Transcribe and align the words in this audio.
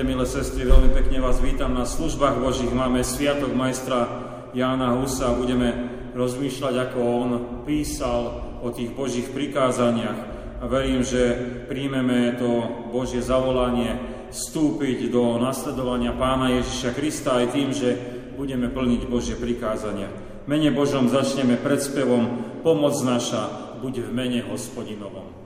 Poďte, 0.00 0.16
milé 0.16 0.32
sestry, 0.32 0.64
veľmi 0.64 0.96
pekne 0.96 1.20
vás 1.20 1.44
vítam 1.44 1.76
na 1.76 1.84
službách 1.84 2.40
Božích. 2.40 2.72
Máme 2.72 3.04
Sviatok 3.04 3.52
majstra 3.52 4.08
Jána 4.56 4.96
Husa 4.96 5.28
a 5.28 5.36
budeme 5.36 5.76
rozmýšľať, 6.16 6.74
ako 6.88 6.98
on 7.04 7.30
písal 7.68 8.48
o 8.64 8.72
tých 8.72 8.96
Božích 8.96 9.28
prikázaniach. 9.28 10.16
A 10.56 10.64
verím, 10.72 11.04
že 11.04 11.36
príjmeme 11.68 12.32
to 12.40 12.48
Božie 12.88 13.20
zavolanie 13.20 14.00
vstúpiť 14.32 15.12
do 15.12 15.36
nasledovania 15.36 16.16
Pána 16.16 16.48
Ježiša 16.48 16.96
Krista 16.96 17.36
aj 17.36 17.52
tým, 17.52 17.68
že 17.68 18.00
budeme 18.40 18.72
plniť 18.72 19.04
Božie 19.04 19.36
prikázania. 19.36 20.08
Mene 20.48 20.72
Božom 20.72 21.12
začneme 21.12 21.60
predspevom 21.60 22.56
Pomoc 22.64 22.96
naša, 23.04 23.76
buď 23.84 24.08
v 24.08 24.10
mene 24.16 24.40
hospodinovom. 24.48 25.39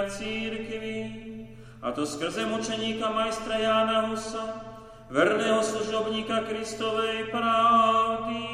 Očistenia 0.00 0.08
církvy, 0.08 0.98
a 1.82 1.92
to 1.92 2.06
skrze 2.06 2.46
mučeníka 2.46 3.10
majstra 3.10 3.56
Jána 3.58 4.00
Husa, 4.08 4.44
verného 5.10 5.62
služobníka 5.62 6.40
Kristovej 6.48 7.24
pravdy. 7.28 8.44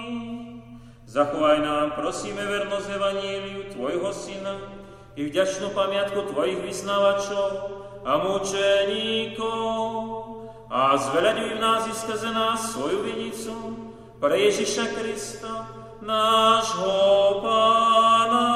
Zachovaj 1.06 1.58
nám, 1.62 1.90
prosíme, 1.94 2.42
vernosť 2.42 2.88
Evaníliu 2.90 3.62
Tvojho 3.72 4.10
Syna 4.12 4.58
i 5.16 5.22
vďačnú 5.26 5.70
pamiatku 5.70 6.34
Tvojich 6.34 6.60
vysnávačov 6.66 7.50
a 8.04 8.12
mučeníkov 8.26 9.86
a 10.66 10.98
zveľaďuj 10.98 11.50
v 11.56 11.62
nás 11.62 11.82
i 11.86 11.94
skrze 11.94 12.30
nás 12.34 12.74
svoju 12.74 13.06
vinicu 13.06 13.54
pre 14.18 14.34
Ježiša 14.34 14.86
Krista, 14.98 15.66
nášho 16.02 17.40
Pána. 17.42 18.55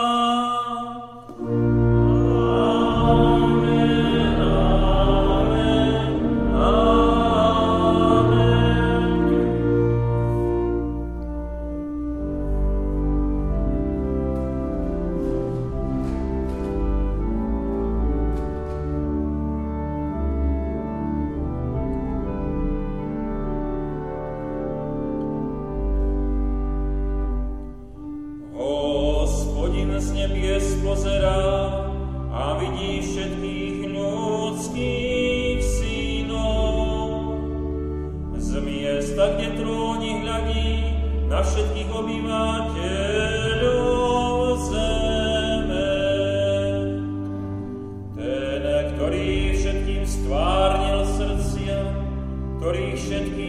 ancient 53.13 53.40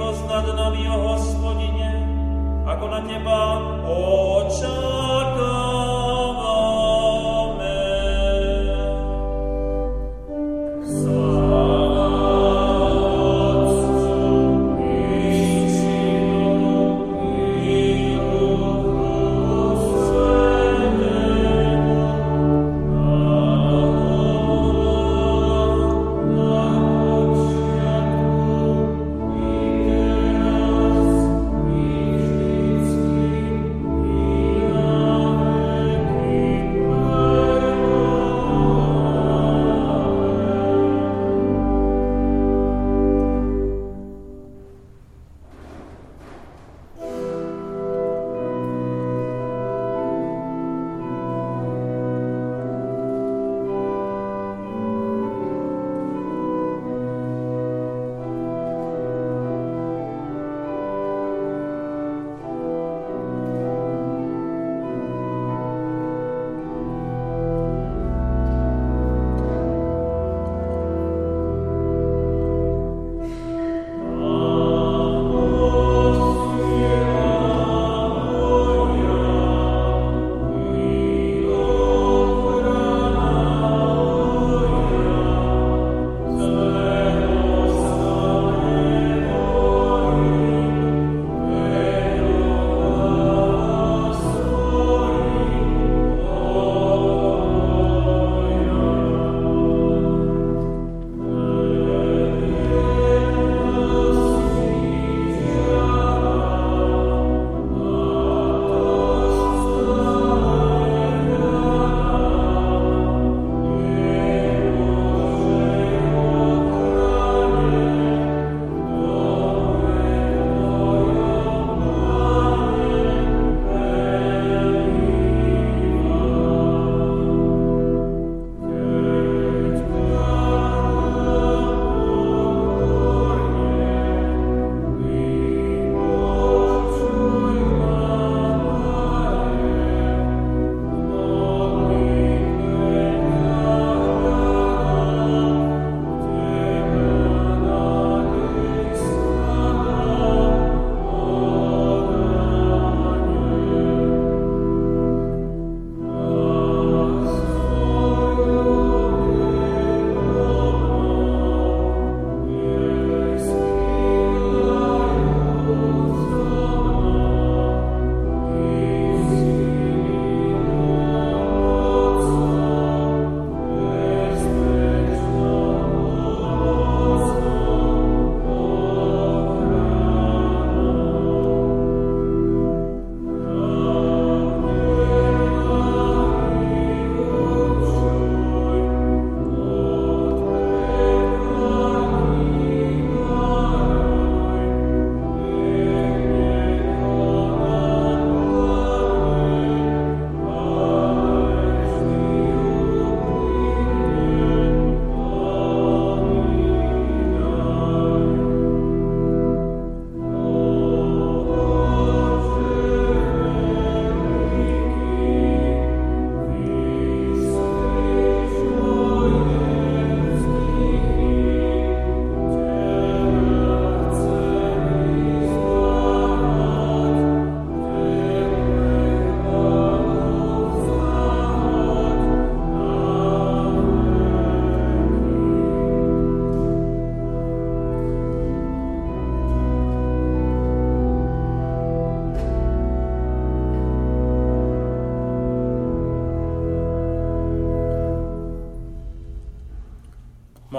milosť 0.00 0.24
nad 0.32 0.48
nami, 0.56 0.88
o 0.88 0.96
Hospodine, 1.12 1.92
ako 2.64 2.84
na 2.88 3.04
Teba 3.04 3.60
očakávam. 3.84 5.59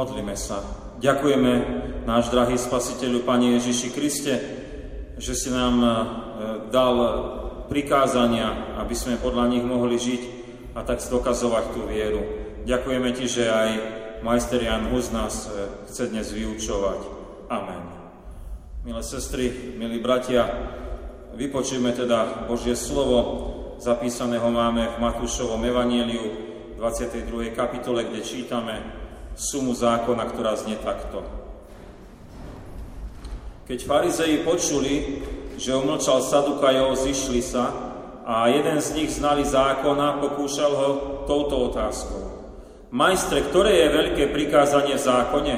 Modlíme 0.02 0.34
sa. 0.34 0.66
Ďakujeme, 0.98 1.52
náš 2.10 2.34
drahý 2.34 2.58
Spasiteľu, 2.58 3.22
Pane 3.22 3.62
Ježiši 3.62 3.94
Kriste, 3.94 4.34
že 5.22 5.38
si 5.38 5.54
nám 5.54 5.78
e, 5.78 5.90
dal 6.74 6.98
prikázania, 7.70 8.74
aby 8.82 8.98
sme 8.98 9.22
podľa 9.22 9.54
nich 9.54 9.62
mohli 9.62 10.02
žiť 10.02 10.22
a 10.74 10.82
tak 10.82 11.06
dokazovať 11.06 11.78
tú 11.78 11.86
vieru. 11.86 12.26
Ďakujeme 12.66 13.14
Ti, 13.14 13.26
že 13.30 13.46
aj 13.46 13.70
majster 14.26 14.66
Jan 14.66 14.90
Hus 14.90 15.14
nás 15.14 15.46
e, 15.46 15.70
chce 15.94 16.10
dnes 16.10 16.34
vyučovať. 16.34 17.00
Amen. 17.54 17.86
Milé 18.82 19.06
sestry, 19.06 19.78
milí 19.78 20.02
bratia, 20.02 20.50
vypočujeme 21.38 21.94
teda 21.94 22.50
Božie 22.50 22.74
slovo, 22.74 23.22
zapísaného 23.78 24.50
máme 24.50 24.82
v 24.82 24.96
Matúšovom 24.98 25.62
evanieliu, 25.62 26.50
22. 26.82 27.54
kapitole, 27.54 28.10
kde 28.10 28.26
čítame 28.26 29.01
sumu 29.36 29.76
zákona, 29.76 30.24
ktorá 30.32 30.56
znie 30.60 30.78
takto. 30.80 31.24
Keď 33.68 33.80
farizei 33.88 34.44
počuli, 34.44 35.24
že 35.56 35.78
umlčal 35.78 36.20
Sadukajov, 36.20 36.98
zišli 37.00 37.40
sa 37.40 37.72
a 38.28 38.50
jeden 38.52 38.82
z 38.84 38.90
nich 38.98 39.12
znali 39.16 39.48
zákona, 39.48 40.20
pokúšal 40.20 40.72
ho 40.76 40.90
touto 41.24 41.72
otázkou. 41.72 42.24
Majstre, 42.92 43.48
ktoré 43.48 43.88
je 43.88 43.96
veľké 43.96 44.24
prikázanie 44.36 45.00
v 45.00 45.06
zákone? 45.08 45.56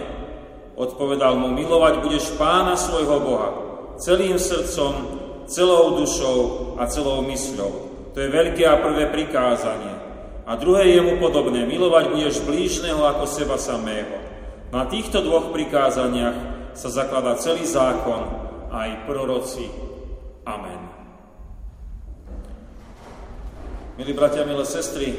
Odpovedal 0.77 1.38
mu, 1.38 1.50
milovať 1.53 2.06
budeš 2.06 2.34
pána 2.38 2.77
svojho 2.77 3.18
Boha, 3.22 3.50
celým 3.98 4.38
srdcom, 4.38 4.94
celou 5.50 5.98
dušou 5.98 6.39
a 6.77 6.86
celou 6.89 7.25
mysľou. 7.25 7.72
To 8.13 8.18
je 8.22 8.30
veľké 8.30 8.63
a 8.70 8.77
prvé 8.77 9.10
prikázanie. 9.10 9.92
A 10.43 10.59
druhé 10.59 10.91
je 10.91 11.01
mu 11.01 11.15
podobné, 11.23 11.63
milovať 11.63 12.12
budeš 12.12 12.43
blížneho 12.43 13.00
ako 13.00 13.23
seba 13.23 13.55
samého. 13.55 14.19
Na 14.75 14.83
týchto 14.91 15.23
dvoch 15.23 15.55
prikázaniach 15.55 16.35
sa 16.75 16.89
zakladá 16.91 17.39
celý 17.39 17.63
zákon, 17.63 18.27
aj 18.67 19.07
proroci. 19.07 19.71
Amen. 20.43 20.81
Milí 23.95 24.12
bratia, 24.12 24.43
milé 24.43 24.65
sestry, 24.65 25.13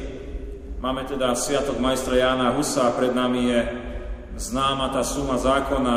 máme 0.83 1.07
teda 1.09 1.33
Sviatok 1.33 1.79
majstra 1.81 2.19
Jána 2.19 2.53
Husa 2.53 2.91
a 2.91 2.97
pred 2.99 3.15
nami 3.15 3.49
je 3.49 3.61
známa 4.37 4.93
tá 4.93 5.07
suma 5.07 5.41
zákona, 5.41 5.97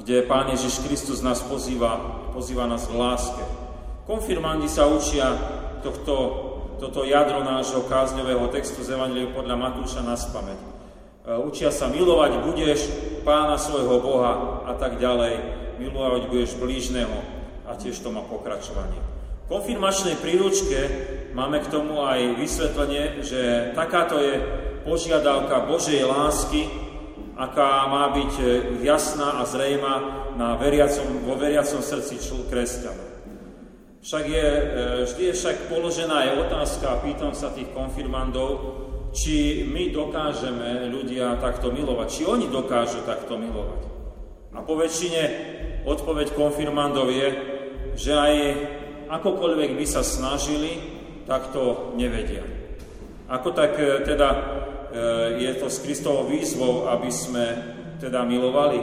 kde 0.00 0.24
Pán 0.24 0.48
Ježiš 0.54 0.80
Kristus 0.86 1.20
nás 1.20 1.42
pozýva, 1.44 1.98
pozýva 2.32 2.64
nás 2.64 2.88
k 2.88 2.96
láske. 2.96 3.44
Konfirmandi 4.08 4.70
sa 4.70 4.88
učia 4.88 5.36
tohto 5.84 6.47
toto 6.78 7.02
jadro 7.02 7.42
nášho 7.42 7.82
kázňového 7.90 8.46
textu 8.54 8.86
z 8.86 8.94
Evangeliu 8.94 9.34
podľa 9.34 9.58
Matúša 9.58 10.00
na 10.06 10.14
spameť. 10.14 10.58
E, 10.62 10.66
učia 11.42 11.74
sa 11.74 11.90
milovať 11.90 12.46
budeš 12.46 12.86
pána 13.26 13.58
svojho 13.58 13.98
Boha 13.98 14.62
a 14.62 14.72
tak 14.78 15.02
ďalej. 15.02 15.42
Milovať 15.82 16.22
budeš 16.30 16.54
blížneho 16.54 17.18
a 17.66 17.74
tiež 17.74 17.98
to 17.98 18.14
má 18.14 18.22
pokračovanie. 18.22 18.98
V 19.46 19.58
konfirmačnej 19.58 20.22
príručke 20.22 20.78
máme 21.34 21.58
k 21.66 21.70
tomu 21.70 21.98
aj 21.98 22.38
vysvetlenie, 22.38 23.26
že 23.26 23.74
takáto 23.74 24.22
je 24.22 24.38
požiadavka 24.86 25.66
Božej 25.66 26.06
lásky, 26.06 26.70
aká 27.34 27.90
má 27.90 28.14
byť 28.14 28.32
jasná 28.86 29.42
a 29.42 29.42
zrejma 29.46 29.94
na 30.38 30.54
veriacom, 30.54 31.26
vo 31.26 31.34
veriacom 31.34 31.82
srdci 31.82 32.22
kresťana. 32.46 33.17
Však 33.98 34.24
je, 34.30 34.46
e, 34.46 34.64
vždy 35.04 35.22
je 35.30 35.34
však 35.34 35.56
položená 35.66 36.14
aj 36.22 36.30
otázka, 36.46 37.02
pýtam 37.02 37.34
sa 37.34 37.50
tých 37.50 37.66
konfirmandov, 37.74 38.86
či 39.10 39.66
my 39.66 39.90
dokážeme 39.90 40.86
ľudia 40.86 41.34
takto 41.42 41.74
milovať, 41.74 42.06
či 42.06 42.22
oni 42.22 42.46
dokážu 42.46 43.02
takto 43.02 43.34
milovať. 43.34 43.82
A 44.54 44.62
po 44.62 44.78
väčšine 44.78 45.22
odpoveď 45.82 46.30
konfirmandov 46.38 47.10
je, 47.10 47.28
že 47.98 48.12
aj 48.14 48.34
akokoľvek 49.10 49.74
by 49.74 49.86
sa 49.88 50.06
snažili, 50.06 50.78
tak 51.26 51.50
to 51.50 51.92
nevedia. 51.98 52.46
Ako 53.26 53.50
tak 53.50 53.74
e, 53.82 54.06
teda 54.06 54.28
e, 54.30 54.38
je 55.42 55.52
to 55.58 55.66
s 55.66 55.82
Kristovou 55.82 56.30
výzvou, 56.30 56.86
aby 56.86 57.10
sme 57.10 57.44
teda 57.98 58.22
milovali? 58.22 58.78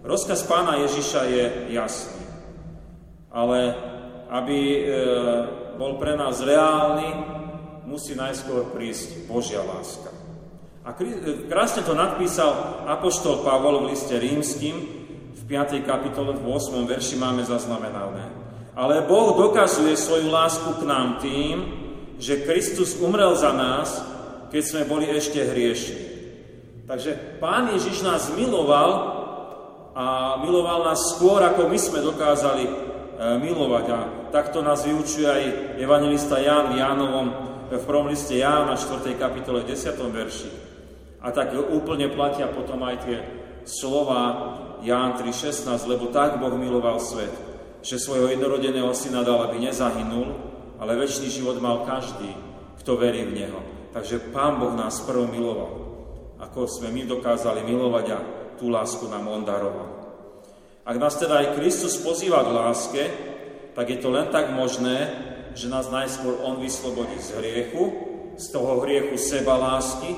Rozkaz 0.00 0.48
pána 0.48 0.80
Ježiša 0.80 1.20
je 1.28 1.44
jasný. 1.76 2.24
Ale 3.34 3.92
aby 4.34 4.58
e, 4.58 4.80
bol 5.78 5.94
pre 6.02 6.18
nás 6.18 6.42
reálny, 6.42 7.06
musí 7.86 8.18
najskôr 8.18 8.74
prísť 8.74 9.30
Božia 9.30 9.62
láska. 9.62 10.10
A 10.82 10.90
e, 10.98 11.46
krásne 11.46 11.86
to 11.86 11.94
nadpísal 11.94 12.82
Apoštol 12.90 13.46
Pavol 13.46 13.86
v 13.86 13.94
liste 13.94 14.18
rímským, 14.18 14.76
v 15.34 15.42
5. 15.46 15.86
kapitole, 15.86 16.34
v 16.34 16.42
8. 16.50 16.82
verši 16.82 17.14
máme 17.14 17.46
zaznamenané. 17.46 18.26
Ale 18.74 19.06
Boh 19.06 19.38
dokazuje 19.38 19.94
svoju 19.94 20.26
lásku 20.26 20.66
k 20.66 20.82
nám 20.82 21.22
tým, 21.22 21.56
že 22.18 22.42
Kristus 22.42 22.98
umrel 22.98 23.38
za 23.38 23.54
nás, 23.54 24.02
keď 24.50 24.62
sme 24.66 24.82
boli 24.90 25.06
ešte 25.06 25.38
hriešni. 25.46 26.02
Takže 26.90 27.38
Pán 27.38 27.70
Ježiš 27.70 28.02
nás 28.02 28.34
miloval 28.34 29.14
a 29.94 30.36
miloval 30.42 30.90
nás 30.90 31.14
skôr, 31.14 31.38
ako 31.38 31.70
my 31.70 31.78
sme 31.78 32.02
dokázali 32.02 32.66
E, 33.14 33.38
milovať. 33.38 33.86
A 33.94 33.98
takto 34.34 34.66
nás 34.66 34.82
vyučuje 34.82 35.30
aj 35.30 35.42
evangelista 35.78 36.42
Ján 36.42 36.74
v 36.74 36.82
Jánovom, 36.82 37.26
v 37.70 37.86
prvom 37.86 38.10
liste 38.10 38.34
Jána, 38.34 38.74
4. 38.74 39.14
kapitole, 39.14 39.62
10. 39.62 39.94
verši. 39.94 40.50
A 41.22 41.30
tak 41.30 41.54
úplne 41.54 42.10
platia 42.10 42.50
potom 42.50 42.82
aj 42.82 43.06
tie 43.06 43.22
slova 43.62 44.22
Ján 44.82 45.14
3.16, 45.14 45.70
lebo 45.86 46.10
tak 46.10 46.42
Boh 46.42 46.50
miloval 46.58 46.98
svet, 46.98 47.30
že 47.86 48.02
svojho 48.02 48.26
jednorodeného 48.34 48.90
syna 48.90 49.22
dal, 49.22 49.46
aby 49.46 49.70
nezahynul, 49.70 50.34
ale 50.82 50.98
väčší 50.98 51.30
život 51.30 51.62
mal 51.62 51.86
každý, 51.86 52.34
kto 52.82 52.98
verí 52.98 53.22
v 53.30 53.38
Neho. 53.38 53.62
Takže 53.94 54.34
Pán 54.34 54.58
Boh 54.58 54.74
nás 54.74 54.98
prvom 55.06 55.30
miloval, 55.30 55.72
ako 56.42 56.66
sme 56.66 56.90
my 56.90 57.06
dokázali 57.06 57.62
milovať 57.62 58.06
a 58.10 58.18
tú 58.58 58.66
lásku 58.66 59.06
nám 59.06 59.30
On 59.30 59.46
daroval. 59.46 59.94
Ak 60.84 60.98
nás 60.98 61.14
teda 61.16 61.38
aj 61.40 61.54
Kristus 61.56 61.96
pozýva 62.02 62.44
k 62.44 62.50
láske, 62.50 63.02
tak 63.74 63.90
je 63.90 63.98
to 63.98 64.08
len 64.10 64.30
tak 64.30 64.54
možné, 64.54 65.10
že 65.54 65.70
nás 65.70 65.90
najskôr 65.90 66.38
On 66.42 66.58
vyslobodí 66.58 67.18
z 67.18 67.38
hriechu, 67.38 67.82
z 68.34 68.46
toho 68.50 68.82
hriechu 68.82 69.14
seba 69.18 69.54
lásky 69.54 70.14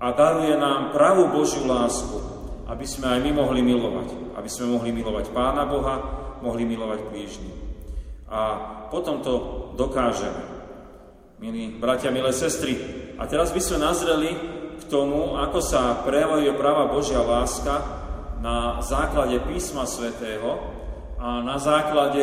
a 0.00 0.12
daruje 0.12 0.52
nám 0.56 0.92
pravú 0.92 1.32
Božiu 1.32 1.64
lásku, 1.64 2.20
aby 2.68 2.84
sme 2.84 3.16
aj 3.16 3.20
my 3.24 3.30
mohli 3.32 3.60
milovať. 3.64 4.36
Aby 4.36 4.48
sme 4.48 4.76
mohli 4.76 4.92
milovať 4.92 5.32
Pána 5.32 5.64
Boha, 5.64 5.96
mohli 6.44 6.68
milovať 6.68 7.00
blížny. 7.08 7.50
A 8.28 8.40
potom 8.92 9.24
to 9.24 9.32
dokážeme. 9.76 10.60
Milí 11.40 11.80
bratia, 11.80 12.12
milé 12.12 12.34
sestry, 12.34 12.76
a 13.18 13.26
teraz 13.26 13.50
by 13.50 13.58
sme 13.62 13.82
nazreli 13.82 14.30
k 14.78 14.82
tomu, 14.86 15.34
ako 15.34 15.58
sa 15.58 16.06
prejavuje 16.06 16.54
práva 16.54 16.86
Božia 16.86 17.18
láska 17.18 17.82
na 18.38 18.78
základe 18.78 19.42
písma 19.42 19.82
svätého 19.86 20.58
a 21.18 21.42
na 21.42 21.58
základe 21.58 22.22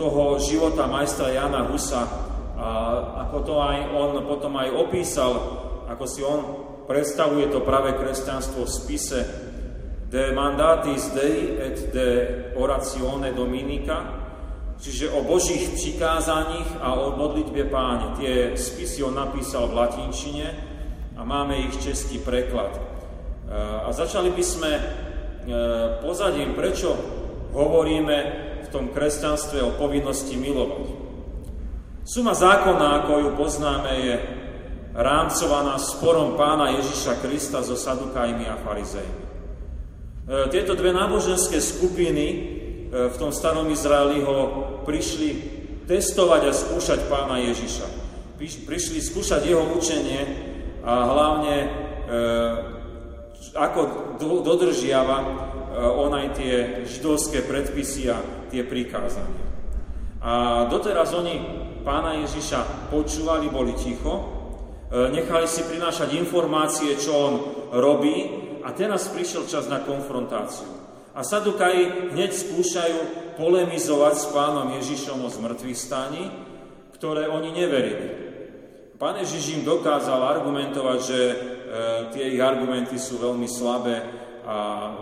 toho 0.00 0.40
života 0.40 0.88
majstra 0.88 1.28
Jana 1.28 1.68
Husa, 1.68 2.08
a 2.56 2.68
ako 3.28 3.38
to 3.44 3.54
aj 3.60 3.78
on 3.92 4.16
potom 4.24 4.56
aj 4.56 4.72
opísal, 4.72 5.32
ako 5.92 6.04
si 6.08 6.24
on 6.24 6.40
predstavuje 6.88 7.52
to 7.52 7.60
práve 7.60 7.92
kresťanstvo 8.00 8.64
v 8.64 8.72
spise 8.72 9.20
De 10.08 10.32
mandatis 10.32 11.12
Dei 11.12 11.60
et 11.60 11.92
de 11.92 12.08
oratione 12.56 13.30
Dominica, 13.36 14.02
čiže 14.80 15.12
o 15.12 15.22
Božích 15.22 15.70
přikázaních 15.76 16.80
a 16.80 16.96
o 16.96 17.14
modlitbe 17.14 17.68
páne. 17.70 18.16
Tie 18.18 18.56
spisy 18.56 19.04
on 19.04 19.14
napísal 19.14 19.70
v 19.70 19.76
latinčine 19.76 20.48
a 21.14 21.22
máme 21.22 21.62
ich 21.68 21.78
český 21.78 22.18
preklad. 22.18 22.74
A 23.84 23.92
začali 23.92 24.34
by 24.34 24.44
sme 24.44 24.72
E, 25.40 25.56
pozadím, 26.04 26.52
prečo 26.52 26.92
hovoríme 27.56 28.16
tom 28.70 28.94
kresťanstve 28.94 29.60
o 29.62 29.74
povinnosti 29.76 30.38
milovať. 30.38 30.86
Suma 32.06 32.34
zákona, 32.34 33.04
ako 33.04 33.12
ju 33.22 33.30
poznáme, 33.36 33.92
je 34.02 34.14
rámcovaná 34.96 35.78
sporom 35.78 36.34
pána 36.34 36.74
Ježiša 36.80 37.22
Krista 37.22 37.62
so 37.62 37.78
Sadukajmi 37.78 38.46
a 38.50 38.58
farizejmi. 38.58 39.22
E, 39.22 39.26
tieto 40.50 40.74
dve 40.74 40.90
náboženské 40.90 41.62
skupiny 41.62 42.26
e, 42.26 42.36
v 43.10 43.16
tom 43.18 43.30
starom 43.30 43.70
Izraeli 43.70 44.22
ho 44.26 44.38
prišli 44.82 45.28
testovať 45.86 46.42
a 46.50 46.52
skúšať 46.54 47.06
pána 47.06 47.38
Ježiša. 47.46 47.86
Prišli 48.40 48.98
skúšať 48.98 49.46
jeho 49.46 49.62
učenie 49.76 50.20
a 50.80 51.04
hlavne 51.12 51.56
ako 53.54 53.80
dodržiava 54.42 55.16
e, 55.20 55.26
on 55.80 56.12
aj 56.12 56.28
tie 56.36 56.54
židovské 56.84 57.44
predpisy 57.48 58.12
a 58.12 58.20
tie 58.52 58.66
prikázania. 58.66 59.48
A 60.20 60.66
doteraz 60.68 61.16
oni 61.16 61.40
pána 61.80 62.20
Ježiša 62.20 62.92
počúvali, 62.92 63.48
boli 63.48 63.72
ticho, 63.72 64.12
e, 64.92 65.08
nechali 65.08 65.48
si 65.48 65.64
prinášať 65.64 66.12
informácie, 66.20 66.92
čo 67.00 67.12
on 67.16 67.34
robí 67.72 68.16
a 68.60 68.76
teraz 68.76 69.08
prišiel 69.08 69.48
čas 69.48 69.64
na 69.72 69.80
konfrontáciu. 69.80 70.68
A 71.16 71.24
Sadukaji 71.24 72.12
hneď 72.12 72.30
skúšajú 72.36 72.98
polemizovať 73.40 74.14
s 74.20 74.26
pánom 74.30 74.68
Ježišom 74.76 75.24
o 75.24 75.32
zmrtvých 75.32 75.78
staní, 75.80 76.28
ktoré 76.94 77.26
oni 77.32 77.50
neverili. 77.56 78.08
Pán 79.00 79.16
Ježiš 79.16 79.56
im 79.56 79.62
dokázal 79.64 80.20
argumentovať, 80.20 80.98
že 81.00 81.20
e, 81.24 81.34
tie 82.12 82.36
ich 82.36 82.40
argumenty 82.44 83.00
sú 83.00 83.16
veľmi 83.16 83.48
slabé 83.48 84.04
a, 84.44 84.92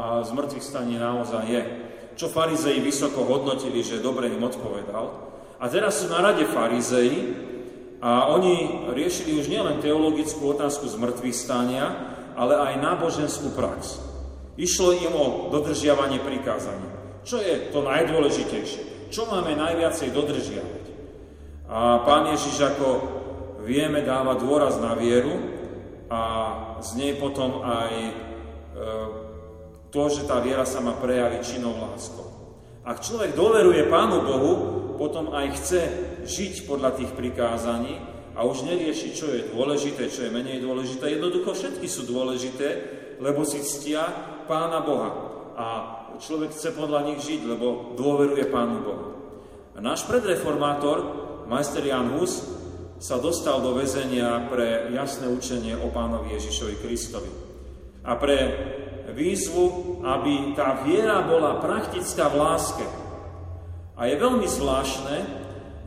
a 0.00 0.24
zmrtvých 0.24 0.64
staní 0.64 0.96
naozaj 0.96 1.44
je. 1.44 1.62
Čo 2.16 2.32
farizei 2.32 2.80
vysoko 2.80 3.28
hodnotili, 3.28 3.84
že 3.84 4.00
dobre 4.00 4.32
im 4.32 4.40
odpovedal. 4.40 5.06
A 5.60 5.68
teraz 5.68 6.00
sú 6.00 6.08
na 6.08 6.24
rade 6.24 6.48
farizei 6.48 7.36
a 8.00 8.32
oni 8.32 8.88
riešili 8.96 9.36
už 9.36 9.52
nielen 9.52 9.84
teologickú 9.84 10.56
otázku 10.56 10.88
zmrtvých 10.88 11.36
stania, 11.36 12.16
ale 12.32 12.56
aj 12.56 12.80
náboženskú 12.80 13.52
prax. 13.52 14.00
Išlo 14.56 14.96
im 14.96 15.12
o 15.12 15.26
dodržiavanie 15.52 16.20
prikázaní. 16.24 16.88
Čo 17.28 17.44
je 17.44 17.68
to 17.68 17.84
najdôležitejšie? 17.84 19.12
Čo 19.12 19.28
máme 19.28 19.52
najviacej 19.52 20.08
dodržiavať? 20.16 20.84
A 21.68 22.02
pán 22.02 22.32
Ježiš, 22.32 22.56
ako 22.64 22.88
vieme, 23.68 24.00
dáva 24.00 24.40
dôraz 24.40 24.80
na 24.80 24.96
vieru 24.96 25.36
a 26.08 26.20
z 26.80 26.90
nej 26.96 27.12
potom 27.20 27.62
aj 27.62 27.92
e, 27.94 28.12
to, 29.90 30.02
že 30.08 30.26
tá 30.26 30.38
viera 30.38 30.62
sa 30.64 30.78
má 30.78 30.94
prejaviť 30.96 31.42
činou 31.42 31.74
láskou. 31.76 32.26
Ak 32.86 33.04
človek 33.04 33.36
doveruje 33.36 33.90
Pánu 33.90 34.24
Bohu, 34.24 34.52
potom 34.96 35.34
aj 35.34 35.46
chce 35.60 35.80
žiť 36.24 36.64
podľa 36.64 36.96
tých 36.96 37.12
prikázaní 37.12 38.00
a 38.34 38.46
už 38.46 38.64
nerieši, 38.64 39.12
čo 39.12 39.26
je 39.28 39.50
dôležité, 39.52 40.08
čo 40.08 40.26
je 40.26 40.34
menej 40.34 40.62
dôležité. 40.64 41.12
Jednoducho 41.12 41.52
všetky 41.52 41.86
sú 41.90 42.08
dôležité, 42.08 42.68
lebo 43.20 43.44
si 43.44 43.60
ctia 43.60 44.06
Pána 44.48 44.80
Boha. 44.80 45.10
A 45.60 45.66
človek 46.16 46.56
chce 46.56 46.72
podľa 46.72 47.10
nich 47.12 47.20
žiť, 47.20 47.40
lebo 47.44 47.92
dôveruje 47.98 48.48
Pánu 48.48 48.76
Bohu. 48.80 49.06
A 49.76 49.78
náš 49.78 50.08
predreformátor, 50.08 50.96
majster 51.48 51.84
Jan 51.84 52.16
Hus 52.16 52.44
sa 53.00 53.16
dostal 53.16 53.64
do 53.64 53.72
väzenia 53.72 54.44
pre 54.52 54.92
jasné 54.92 55.24
učenie 55.24 55.72
o 55.72 55.88
pánovi 55.88 56.36
Ježišovi 56.36 56.76
Kristovi. 56.84 57.32
A 58.04 58.12
pre 58.20 58.36
výzvu, 59.12 59.98
aby 60.02 60.54
tá 60.54 60.82
viera 60.82 61.22
bola 61.22 61.58
praktická 61.60 62.30
v 62.30 62.36
láske. 62.40 62.86
A 64.00 64.08
je 64.08 64.16
veľmi 64.16 64.48
zvláštne, 64.48 65.16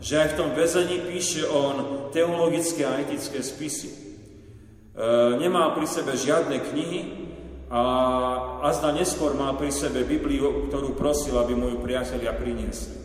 že 0.03 0.19
aj 0.19 0.27
v 0.35 0.37
tom 0.37 0.49
väzení 0.51 1.01
píše 1.07 1.47
on 1.47 2.09
teologické 2.11 2.83
a 2.83 2.99
etické 2.99 3.39
spisy. 3.39 3.89
E, 3.89 3.95
nemal 5.39 5.73
pri 5.73 5.87
sebe 5.87 6.13
žiadne 6.13 6.59
knihy 6.59 7.01
a 7.71 7.81
azda 8.67 8.93
neskôr 8.93 9.33
mal 9.33 9.55
pri 9.57 9.71
sebe 9.71 10.03
Bibliu, 10.03 10.69
ktorú 10.69 10.93
prosil, 10.93 11.39
aby 11.39 11.55
mu 11.55 11.71
ju 11.71 11.81
priatelia 11.81 12.35
priniesli. 12.35 12.99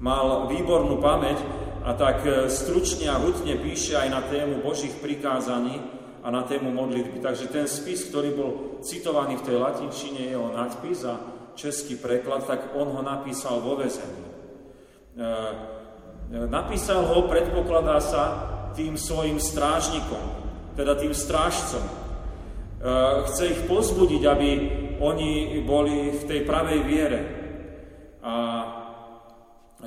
Mal 0.00 0.50
výbornú 0.50 0.98
pamäť 0.98 1.38
a 1.84 1.92
tak 1.94 2.24
e, 2.24 2.48
stručne 2.48 3.12
a 3.12 3.20
hutne 3.20 3.60
píše 3.60 3.94
aj 3.94 4.08
na 4.08 4.24
tému 4.24 4.64
Božích 4.64 4.96
prikázaní 4.98 5.97
a 6.28 6.30
na 6.30 6.44
tému 6.44 6.68
modlitby. 6.76 7.24
Takže 7.24 7.48
ten 7.48 7.64
spis, 7.64 8.04
ktorý 8.12 8.36
bol 8.36 8.50
citovaný 8.84 9.40
v 9.40 9.46
tej 9.48 9.56
latinčine, 9.56 10.28
jeho 10.28 10.52
nadpis 10.52 11.08
a 11.08 11.16
český 11.56 11.96
preklad, 11.96 12.44
tak 12.44 12.76
on 12.76 12.92
ho 12.92 13.00
napísal 13.00 13.64
vo 13.64 13.80
vezení. 13.80 14.28
E, 14.28 15.24
e, 15.24 16.44
napísal 16.52 17.08
ho, 17.08 17.24
predpokladá 17.24 17.96
sa, 18.04 18.24
tým 18.76 19.00
svojim 19.00 19.40
strážnikom, 19.40 20.20
teda 20.76 21.00
tým 21.00 21.16
strážcom. 21.16 21.80
E, 21.80 21.92
chce 23.32 23.44
ich 23.48 23.60
pozbudiť, 23.64 24.22
aby 24.28 24.48
oni 25.00 25.64
boli 25.64 26.12
v 26.12 26.22
tej 26.28 26.40
pravej 26.44 26.80
viere. 26.84 27.20
A 28.20 28.34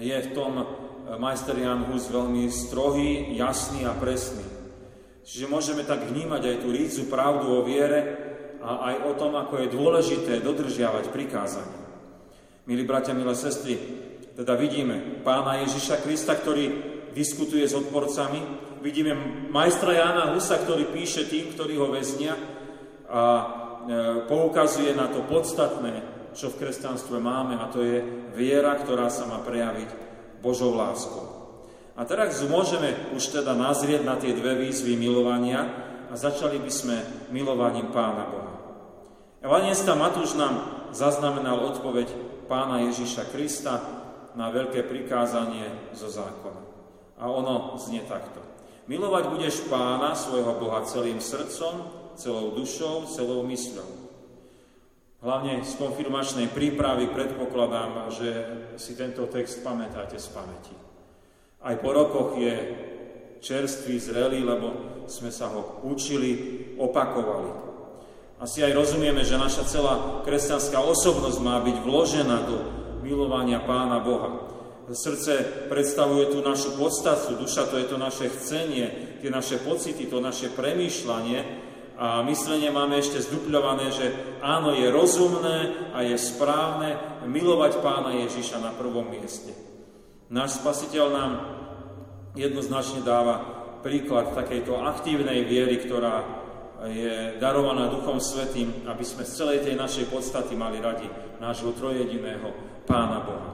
je 0.01 0.17
v 0.17 0.33
tom 0.33 0.57
majster 1.21 1.53
Jan 1.53 1.85
Hus 1.85 2.09
veľmi 2.09 2.49
strohý, 2.49 3.37
jasný 3.37 3.85
a 3.85 3.93
presný. 3.93 4.50
Čiže 5.31 5.47
môžeme 5.47 5.87
tak 5.87 6.11
vnímať 6.11 6.43
aj 6.43 6.57
tú 6.59 6.75
rícu 6.75 7.07
pravdu 7.07 7.55
o 7.55 7.63
viere 7.63 8.19
a 8.59 8.91
aj 8.91 8.95
o 9.07 9.11
tom, 9.15 9.39
ako 9.39 9.63
je 9.63 9.71
dôležité 9.71 10.43
dodržiavať 10.43 11.07
prikázanie. 11.07 11.79
Milí 12.67 12.83
bratia, 12.83 13.15
milé 13.15 13.31
sestry, 13.31 13.79
teda 14.35 14.59
vidíme 14.59 15.23
pána 15.23 15.63
Ježiša 15.63 16.03
Krista, 16.03 16.35
ktorý 16.35 16.65
diskutuje 17.15 17.63
s 17.63 17.71
odporcami, 17.71 18.43
vidíme 18.83 19.15
majstra 19.47 19.95
Jána 19.95 20.35
Husa, 20.35 20.59
ktorý 20.59 20.91
píše 20.91 21.23
tým, 21.31 21.55
ktorí 21.55 21.79
ho 21.79 21.87
väznia 21.87 22.35
a 23.07 23.23
e, 23.23 23.43
poukazuje 24.27 24.91
na 24.91 25.07
to 25.07 25.23
podstatné, 25.31 26.03
čo 26.35 26.51
v 26.51 26.59
kresťanstve 26.59 27.23
máme, 27.23 27.55
a 27.55 27.71
to 27.71 27.79
je 27.79 28.03
viera, 28.35 28.75
ktorá 28.75 29.07
sa 29.07 29.31
má 29.31 29.39
prejaviť 29.39 29.89
Božou 30.43 30.75
láskou. 30.75 31.40
A 31.99 32.07
teraz 32.07 32.39
môžeme 32.47 32.95
už 33.11 33.41
teda 33.41 33.51
nazrieť 33.51 34.07
na 34.07 34.15
tie 34.15 34.31
dve 34.31 34.55
výzvy 34.63 34.95
milovania 34.95 35.67
a 36.07 36.13
začali 36.15 36.59
by 36.59 36.71
sme 36.71 36.97
milovaním 37.35 37.91
Pána 37.91 38.25
Boha. 38.31 38.53
Evangelista 39.43 39.97
Matúš 39.97 40.39
nám 40.39 40.87
zaznamenal 40.95 41.59
odpoveď 41.75 42.07
Pána 42.47 42.87
Ježiša 42.87 43.31
Krista 43.31 43.79
na 44.35 44.47
veľké 44.51 44.87
prikázanie 44.87 45.91
zo 45.91 46.07
zákona. 46.07 46.61
A 47.19 47.27
ono 47.27 47.75
znie 47.75 48.07
takto. 48.07 48.39
Milovať 48.87 49.23
budeš 49.31 49.55
Pána, 49.67 50.15
svojho 50.15 50.57
Boha 50.59 50.83
celým 50.87 51.19
srdcom, 51.19 51.85
celou 52.15 52.55
dušou, 52.55 53.07
celou 53.07 53.43
mysľou. 53.47 53.89
Hlavne 55.21 55.61
z 55.61 55.77
konfirmačnej 55.77 56.49
prípravy 56.49 57.07
predpokladám, 57.13 58.09
že 58.09 58.29
si 58.81 58.97
tento 58.97 59.29
text 59.29 59.61
pamätáte 59.61 60.17
z 60.17 60.27
pamäti. 60.33 60.90
Aj 61.61 61.75
po 61.77 61.93
rokoch 61.93 62.37
je 62.41 62.53
čerstvý, 63.41 64.01
zrelý, 64.01 64.41
lebo 64.41 64.73
sme 65.05 65.29
sa 65.29 65.49
ho 65.53 65.81
učili, 65.85 66.73
opakovali. 66.77 67.49
Asi 68.41 68.65
aj 68.65 68.73
rozumieme, 68.73 69.21
že 69.21 69.37
naša 69.37 69.69
celá 69.69 70.25
kresťanská 70.25 70.81
osobnosť 70.81 71.37
má 71.45 71.61
byť 71.61 71.77
vložená 71.85 72.37
do 72.49 72.57
milovania 73.05 73.61
Pána 73.61 74.01
Boha. 74.01 74.49
Srdce 74.91 75.69
predstavuje 75.69 76.33
tú 76.33 76.41
našu 76.41 76.75
podstatu, 76.75 77.37
duša 77.37 77.69
to 77.69 77.77
je 77.77 77.85
to 77.87 77.97
naše 78.01 78.27
chcenie, 78.27 79.17
tie 79.21 79.29
naše 79.29 79.61
pocity, 79.61 80.09
to 80.09 80.19
naše 80.19 80.51
premýšľanie, 80.51 81.69
a 82.01 82.25
myslenie 82.25 82.73
máme 82.73 82.97
ešte 82.97 83.21
zdupľované, 83.21 83.93
že 83.93 84.09
áno, 84.41 84.73
je 84.73 84.89
rozumné 84.89 85.93
a 85.93 86.01
je 86.01 86.17
správne 86.17 86.97
milovať 87.29 87.77
pána 87.77 88.25
Ježiša 88.25 88.57
na 88.57 88.73
prvom 88.73 89.05
mieste. 89.05 89.70
Náš 90.31 90.63
spasiteľ 90.63 91.05
nám 91.11 91.31
jednoznačne 92.39 93.03
dáva 93.03 93.43
príklad 93.83 94.31
takejto 94.31 94.79
aktívnej 94.79 95.43
viery, 95.43 95.83
ktorá 95.83 96.23
je 96.87 97.35
darovaná 97.35 97.91
Duchom 97.91 98.23
Svetým, 98.23 98.87
aby 98.87 99.03
sme 99.03 99.27
z 99.27 99.35
celej 99.43 99.59
tej 99.67 99.75
našej 99.75 100.07
podstaty 100.07 100.55
mali 100.55 100.79
radi 100.79 101.03
nášho 101.43 101.75
trojediného 101.75 102.47
Pána 102.87 103.27
Boha. 103.27 103.51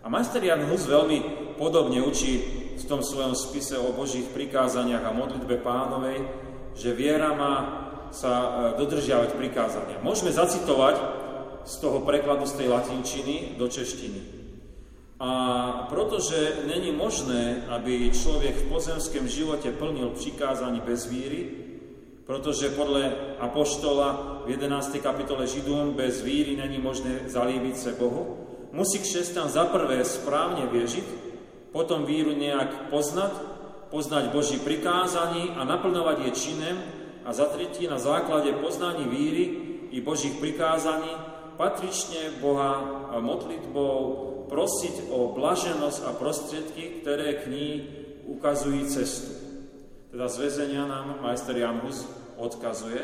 A 0.00 0.08
majster 0.08 0.40
Jan 0.40 0.64
Hus 0.72 0.88
veľmi 0.88 1.52
podobne 1.60 2.00
učí 2.00 2.32
v 2.80 2.84
tom 2.88 3.04
svojom 3.04 3.36
spise 3.36 3.76
o 3.76 3.92
Božích 3.92 4.32
prikázaniach 4.32 5.04
a 5.04 5.12
modlitbe 5.12 5.60
pánovej, 5.60 6.24
že 6.80 6.96
viera 6.96 7.36
má 7.36 7.54
sa 8.08 8.32
e, 8.32 8.48
dodržiavať 8.80 9.36
prikázania. 9.36 10.00
Môžeme 10.00 10.32
zacitovať 10.32 10.96
z 11.68 11.74
toho 11.76 12.00
prekladu 12.00 12.48
z 12.48 12.64
tej 12.64 12.72
latinčiny 12.72 13.60
do 13.60 13.68
češtiny. 13.68 14.39
A 15.20 15.30
pretože 15.92 16.64
není 16.64 16.96
možné, 16.96 17.68
aby 17.68 18.08
človek 18.08 18.56
v 18.56 18.68
pozemském 18.72 19.28
živote 19.28 19.68
plnil 19.68 20.16
prikázaní 20.16 20.80
bez 20.80 21.04
víry, 21.12 21.40
pretože 22.24 22.72
podľa 22.72 23.36
Apoštola 23.36 24.08
v 24.48 24.56
11. 24.56 24.96
kapitole 25.04 25.44
Židom 25.44 25.92
bez 25.92 26.24
víry 26.24 26.56
není 26.56 26.80
možné 26.80 27.28
zalíbiť 27.28 27.76
sa 27.76 27.92
Bohu, 27.92 28.48
musí 28.72 28.96
křesťan 28.96 29.52
zaprvé 29.52 30.00
správne 30.08 30.64
viežiť, 30.72 31.04
potom 31.68 32.08
víru 32.08 32.32
nejak 32.32 32.88
poznať 32.88 33.50
poznať 33.90 34.30
Boží 34.30 34.62
prikázaní 34.62 35.50
a 35.58 35.66
naplňovať 35.66 36.16
je 36.24 36.30
činem 36.30 36.76
a 37.26 37.34
za 37.34 37.50
tretí 37.50 37.90
na 37.90 37.98
základe 37.98 38.54
poznaní 38.62 39.04
víry 39.10 39.44
i 39.90 39.98
Božích 39.98 40.38
prikázaní 40.38 41.10
patrične 41.58 42.38
Boha 42.38 42.78
modlitbou 43.18 44.29
prosiť 44.50 45.14
o 45.14 45.30
blaženosť 45.32 46.00
a 46.04 46.10
prostriedky, 46.18 47.00
ktoré 47.00 47.40
k 47.40 47.44
ní 47.46 47.68
ukazujú 48.26 48.90
cestu. 48.90 49.30
Teda 50.10 50.26
z 50.26 50.36
väzenia 50.42 50.90
nám 50.90 51.22
majster 51.22 51.54
Jan 51.54 51.86
Hus 51.86 52.02
odkazuje, 52.34 52.98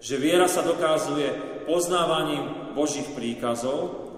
že 0.00 0.16
viera 0.16 0.48
sa 0.48 0.64
dokazuje 0.64 1.28
poznávaním 1.68 2.72
Božích 2.72 3.12
príkazov, 3.12 4.08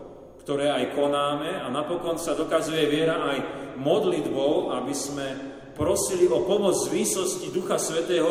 ktoré 0.46 0.70
aj 0.70 0.94
konáme 0.94 1.58
a 1.58 1.66
napokon 1.66 2.22
sa 2.22 2.38
dokazuje 2.38 2.86
viera 2.86 3.18
aj 3.34 3.38
modlitbou, 3.78 4.70
aby 4.78 4.94
sme 4.94 5.26
prosili 5.74 6.30
o 6.30 6.46
pomoc 6.46 6.78
z 6.78 6.94
výsosti 6.94 7.50
Ducha 7.50 7.78
Svetého, 7.78 8.30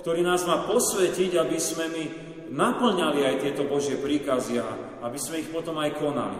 ktorý 0.00 0.24
nás 0.24 0.48
má 0.48 0.64
posvetiť, 0.64 1.36
aby 1.36 1.58
sme 1.60 1.84
my 1.92 2.04
naplňali 2.48 3.20
aj 3.28 3.36
tieto 3.44 3.68
Božie 3.68 4.00
príkazy 4.00 4.56
a 4.56 4.68
aby 5.04 5.18
sme 5.20 5.44
ich 5.44 5.52
potom 5.52 5.76
aj 5.76 6.00
konali. 6.00 6.38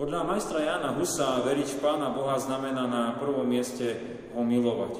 Podľa 0.00 0.24
majstra 0.24 0.64
Jana 0.64 0.96
Husa 0.96 1.44
veriť 1.44 1.76
v 1.76 1.80
Pána 1.84 2.08
Boha 2.08 2.40
znamená 2.40 2.88
na 2.88 3.12
prvom 3.20 3.44
mieste 3.44 4.00
ho 4.32 4.40
milovať, 4.40 4.96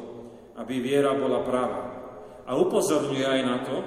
aby 0.61 0.77
viera 0.77 1.17
bola 1.17 1.41
práva. 1.41 1.89
A 2.45 2.53
upozorňuje 2.61 3.25
aj 3.25 3.41
na 3.41 3.57
to, 3.65 3.81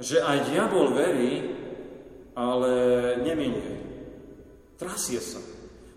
že 0.00 0.24
aj 0.24 0.48
diabol 0.48 0.88
verí, 0.96 1.52
ale 2.32 2.72
nemiluje. 3.20 3.76
Trasie 4.80 5.20
sa. 5.20 5.36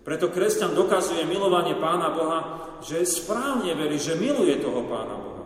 Preto 0.04 0.28
kresťan 0.28 0.76
dokazuje 0.76 1.24
milovanie 1.24 1.72
Pána 1.80 2.12
Boha, 2.12 2.40
že 2.84 3.08
správne 3.08 3.72
verí, 3.72 3.96
že 3.96 4.20
miluje 4.20 4.52
toho 4.60 4.84
Pána 4.84 5.16
Boha. 5.16 5.44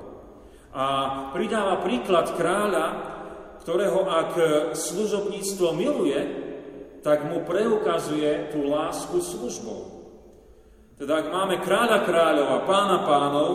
A 0.74 0.84
pridáva 1.30 1.78
príklad 1.78 2.34
kráľa, 2.34 2.86
ktorého 3.62 4.02
ak 4.02 4.32
služobníctvo 4.74 5.68
miluje, 5.78 6.50
tak 7.02 7.26
mu 7.26 7.42
preukazuje 7.42 8.54
tú 8.54 8.70
lásku 8.70 9.18
službou. 9.18 10.02
Teda 10.96 11.18
ak 11.18 11.34
máme 11.34 11.58
kráľa 11.58 12.06
kráľov 12.06 12.48
a 12.48 12.58
pána 12.62 12.98
pánov, 13.02 13.50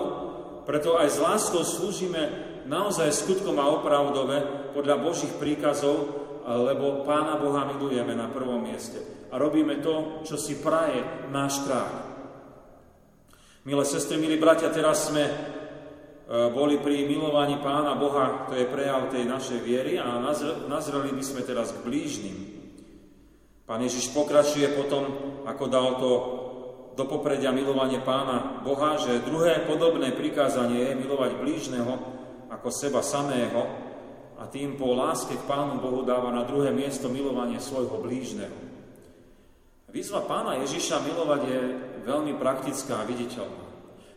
preto 0.68 1.00
aj 1.00 1.08
s 1.08 1.18
láskou 1.24 1.64
slúžime 1.64 2.28
naozaj 2.68 3.08
skutkom 3.16 3.56
a 3.56 3.72
opravdove 3.72 4.72
podľa 4.76 5.00
Božích 5.00 5.32
príkazov, 5.40 6.28
lebo 6.48 7.04
Pána 7.04 7.40
Boha 7.40 7.68
milujeme 7.68 8.16
na 8.16 8.32
prvom 8.32 8.60
mieste 8.64 9.28
a 9.32 9.36
robíme 9.36 9.84
to, 9.84 10.24
čo 10.24 10.40
si 10.40 10.60
praje 10.64 11.28
náš 11.32 11.64
kráľ. 11.68 11.92
Milé 13.68 13.84
sestry, 13.84 14.16
milí 14.16 14.40
bratia, 14.40 14.72
teraz 14.72 15.12
sme 15.12 15.28
e, 15.28 15.34
boli 16.56 16.80
pri 16.80 17.04
milovaní 17.04 17.60
Pána 17.60 18.00
Boha, 18.00 18.48
to 18.48 18.56
je 18.56 18.64
prejav 18.64 19.12
tej 19.12 19.28
našej 19.28 19.60
viery 19.60 20.00
a 20.00 20.24
nazreli 20.72 21.12
by 21.12 21.24
sme 21.24 21.44
teraz 21.44 21.76
k 21.76 21.84
blížnym. 21.84 22.57
Pán 23.68 23.84
Ježiš 23.84 24.16
pokračuje 24.16 24.80
potom, 24.80 25.04
ako 25.44 25.66
dal 25.68 26.00
to 26.00 26.10
do 26.96 27.04
popredia 27.04 27.52
milovanie 27.52 28.00
Pána 28.00 28.64
Boha, 28.64 28.96
že 28.96 29.28
druhé 29.28 29.68
podobné 29.68 30.16
prikázanie 30.16 30.88
je 30.88 31.00
milovať 31.04 31.36
blížneho 31.36 31.94
ako 32.48 32.72
seba 32.72 33.04
samého 33.04 33.68
a 34.40 34.48
tým 34.48 34.80
po 34.80 34.96
láske 34.96 35.36
k 35.36 35.44
Pánu 35.44 35.84
Bohu 35.84 36.08
dáva 36.08 36.32
na 36.32 36.48
druhé 36.48 36.72
miesto 36.72 37.12
milovanie 37.12 37.60
svojho 37.60 38.00
blížneho. 38.00 38.56
Výzva 39.92 40.24
Pána 40.24 40.64
Ježiša 40.64 41.04
milovať 41.04 41.42
je 41.44 41.60
veľmi 42.08 42.40
praktická 42.40 43.04
a 43.04 43.08
viditeľná. 43.08 43.68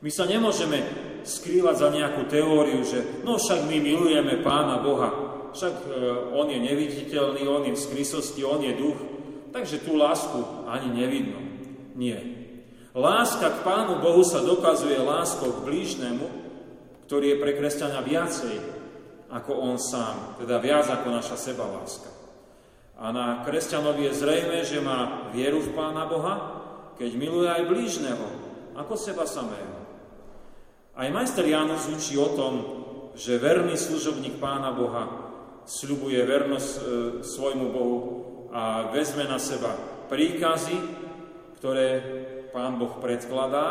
My 0.00 0.10
sa 0.14 0.30
nemôžeme 0.30 0.78
skrývať 1.26 1.74
za 1.74 1.88
nejakú 1.90 2.22
teóriu, 2.30 2.86
že 2.86 3.26
no 3.26 3.34
však 3.34 3.66
my 3.66 3.76
milujeme 3.82 4.46
Pána 4.46 4.78
Boha, 4.78 5.10
však 5.52 5.74
e, 5.74 5.86
On 6.38 6.46
je 6.46 6.56
neviditeľný, 6.56 7.44
On 7.50 7.66
je 7.66 7.76
v 7.76 7.82
skrysosti, 7.82 8.40
On 8.46 8.62
je 8.62 8.72
duch, 8.78 9.19
takže 9.50 9.82
tú 9.82 9.98
lásku 9.98 10.66
ani 10.66 10.90
nevidno. 10.94 11.38
Nie. 11.94 12.40
Láska 12.90 13.54
k 13.54 13.62
Pánu 13.62 14.02
Bohu 14.02 14.26
sa 14.26 14.42
dokazuje 14.42 14.98
láskou 14.98 15.62
k 15.62 15.64
blížnemu, 15.66 16.26
ktorý 17.06 17.34
je 17.34 17.40
pre 17.42 17.52
kresťania 17.54 18.02
viacej 18.02 18.56
ako 19.30 19.62
on 19.62 19.78
sám, 19.78 20.42
teda 20.42 20.58
viac 20.58 20.90
ako 20.90 21.06
naša 21.14 21.38
seba 21.38 21.62
láska. 21.70 22.10
A 22.98 23.14
na 23.14 23.46
kresťanovi 23.46 24.10
je 24.10 24.18
zrejme, 24.18 24.58
že 24.66 24.82
má 24.82 25.30
vieru 25.30 25.62
v 25.62 25.72
Pána 25.72 26.04
Boha, 26.04 26.34
keď 26.98 27.10
miluje 27.16 27.48
aj 27.48 27.70
blížneho, 27.70 28.26
ako 28.74 28.92
seba 28.98 29.24
samého. 29.24 29.86
Aj 30.98 31.08
majster 31.08 31.46
Janus 31.46 31.88
učí 31.88 32.18
o 32.18 32.34
tom, 32.34 32.54
že 33.14 33.40
verný 33.40 33.78
služobník 33.78 34.42
Pána 34.42 34.74
Boha 34.74 35.30
sľubuje 35.64 36.18
vernosť 36.26 36.70
e, 36.74 36.80
svojmu 37.22 37.66
Bohu 37.70 37.98
a 38.50 38.90
vezme 38.90 39.24
na 39.30 39.38
seba 39.38 39.78
príkazy, 40.10 40.74
ktoré 41.62 41.88
Pán 42.50 42.82
Boh 42.82 42.98
predkladá 42.98 43.66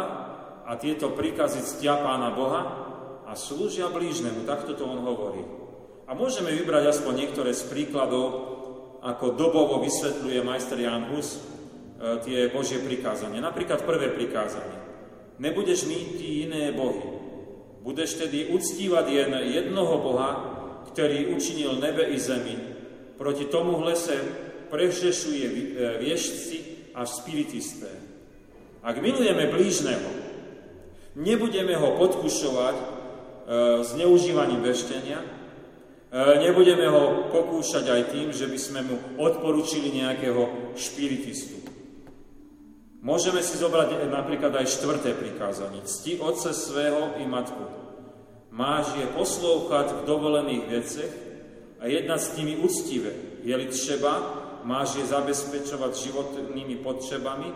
a 0.63 0.79
tieto 0.79 1.11
príkazy 1.11 1.59
ctia 1.59 1.99
Pána 1.99 2.31
Boha 2.31 2.61
a 3.27 3.35
slúžia 3.35 3.91
blížnemu, 3.91 4.47
takto 4.47 4.73
to 4.73 4.87
on 4.87 5.03
hovorí. 5.03 5.43
A 6.07 6.15
môžeme 6.15 6.49
vybrať 6.55 6.95
aspoň 6.95 7.13
niektoré 7.27 7.51
z 7.53 7.67
príkladov, 7.69 8.57
ako 9.03 9.35
dobovo 9.35 9.83
vysvetľuje 9.83 10.39
majster 10.41 10.79
Jan 10.79 11.11
Hus 11.13 11.37
e, 11.37 11.39
tie 12.25 12.39
Božie 12.49 12.81
prikázanie. 12.81 13.39
Napríklad 13.39 13.85
prvé 13.85 14.11
prikázanie. 14.11 14.79
Nebudeš 15.39 15.87
mít 15.87 16.19
iné 16.19 16.73
bohy. 16.75 17.05
Budeš 17.79 18.19
tedy 18.19 18.51
uctívať 18.51 19.05
jen 19.07 19.31
jednoho 19.53 20.03
Boha, 20.03 20.29
ktorý 20.91 21.31
učinil 21.31 21.79
nebe 21.79 22.11
i 22.11 22.19
zemi. 22.19 22.59
Proti 23.15 23.47
tomu 23.47 23.79
hlese 23.79 24.19
prežešuje 24.69 25.45
e, 25.45 25.53
viešci 25.99 26.57
a 26.95 27.03
spiritisté. 27.03 27.89
Ak 28.79 29.01
milujeme 29.03 29.51
blížneho, 29.51 30.09
nebudeme 31.19 31.75
ho 31.75 31.99
podkušovať 31.99 32.75
e, 32.77 32.85
zneužívaním 33.83 34.63
veštenia, 34.63 35.19
e, 35.19 35.27
nebudeme 36.39 36.87
ho 36.87 37.27
pokúšať 37.33 37.85
aj 37.89 38.01
tým, 38.15 38.27
že 38.31 38.47
by 38.47 38.59
sme 38.61 38.79
mu 38.87 38.95
odporučili 39.19 39.91
nejakého 39.99 40.73
špiritistu. 40.79 41.59
Môžeme 42.99 43.39
si 43.39 43.55
zobrať 43.55 44.11
napríklad 44.11 44.51
aj 44.59 44.75
štvrté 44.75 45.15
prikázanie. 45.15 45.83
Cti 45.87 46.19
otce 46.19 46.51
svého 46.51 47.15
i 47.19 47.23
matku. 47.23 47.63
Máš 48.51 48.91
je 48.99 49.07
poslouchať 49.15 50.03
v 50.03 50.05
dovolených 50.09 50.65
veciach 50.67 51.13
a 51.79 51.87
jednať 51.87 52.19
s 52.19 52.35
nimi 52.35 52.59
úctive. 52.59 53.11
Je-li 53.47 53.71
třeba, 53.71 54.11
máš 54.63 54.99
je 54.99 55.05
zabezpečovať 55.07 55.91
životnými 55.95 56.79
potřebami, 56.81 57.51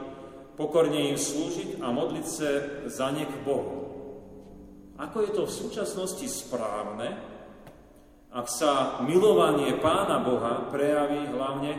pokorne 0.54 1.14
im 1.14 1.18
slúžiť 1.18 1.82
a 1.82 1.90
modliť 1.90 2.26
sa 2.26 2.50
za 2.86 3.08
ne 3.10 3.26
k 3.26 3.36
Bohu. 3.42 3.90
Ako 5.02 5.26
je 5.26 5.32
to 5.34 5.44
v 5.50 5.58
súčasnosti 5.66 6.28
správne, 6.30 7.18
ak 8.34 8.48
sa 8.50 9.02
milovanie 9.06 9.78
Pána 9.78 10.22
Boha 10.22 10.70
prejaví 10.74 11.30
hlavne 11.34 11.78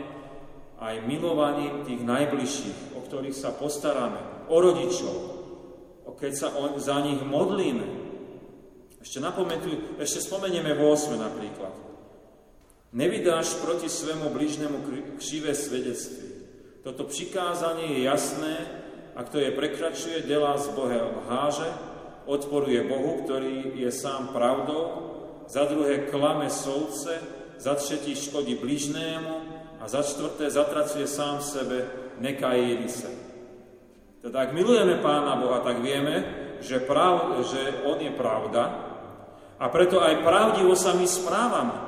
aj 0.79 1.03
milovaním 1.07 1.83
tých 1.87 2.03
najbližších, 2.03 2.95
o 2.95 3.03
ktorých 3.03 3.35
sa 3.35 3.55
postaráme, 3.55 4.47
o 4.51 4.55
rodičov, 4.59 5.35
keď 6.15 6.31
sa 6.33 6.47
za 6.79 6.97
nich 7.03 7.19
modlíme. 7.21 7.85
Ešte, 9.03 9.21
ešte 10.01 10.19
spomenieme 10.23 10.73
8 10.73 11.19
napríklad. 11.19 11.84
Nevydáš 12.95 13.59
proti 13.59 13.89
svému 13.91 14.29
blížnemu 14.29 14.77
křivé 15.17 15.55
svedectví. 15.55 16.31
Toto 16.83 17.03
přikázanie 17.03 17.99
je 17.99 18.03
jasné, 18.07 18.55
a 19.15 19.23
kto 19.23 19.39
je 19.39 19.51
prekračuje, 19.51 20.23
delá 20.23 20.55
z 20.55 20.71
Boha 20.71 21.03
háže, 21.27 21.67
odporuje 22.23 22.87
Bohu, 22.87 23.27
ktorý 23.27 23.75
je 23.75 23.91
sám 23.91 24.31
pravdou, 24.31 25.11
za 25.43 25.67
druhé 25.67 26.07
klame 26.07 26.47
solce, 26.47 27.19
za 27.59 27.75
tretí 27.75 28.15
škodí 28.15 28.55
bližnému, 28.55 29.35
a 29.83 29.87
za 29.91 29.99
štvrté 29.99 30.47
zatracuje 30.47 31.03
sám 31.03 31.43
sebe, 31.43 31.85
nekají 32.23 32.79
sa. 32.87 33.11
Teda 34.23 34.47
ak 34.47 34.55
milujeme 34.55 35.03
Pána 35.03 35.35
Boha, 35.35 35.59
tak 35.67 35.83
vieme, 35.83 36.23
že, 36.63 36.79
prav, 36.79 37.43
že 37.43 37.85
On 37.85 37.99
je 37.99 38.09
pravda 38.15 38.63
a 39.59 39.67
preto 39.67 39.99
aj 39.99 40.23
pravdivo 40.23 40.73
sa 40.79 40.95
my 40.95 41.03
správame. 41.03 41.84